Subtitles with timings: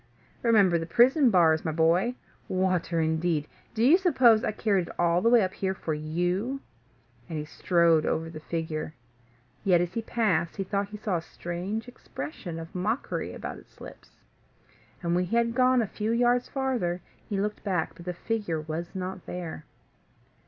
[0.41, 2.15] Remember the prison bars, my boy.
[2.49, 3.47] Water indeed!
[3.75, 6.59] Do you suppose I carried it all the way up here for you?"
[7.29, 8.95] And he strode over the figure;
[9.63, 13.79] yet, as he passed, he thought he saw a strange expression of mockery about its
[13.79, 14.09] lips.
[15.03, 18.59] And, when he had gone a few yards farther, he looked back; but the figure
[18.61, 19.65] was not there.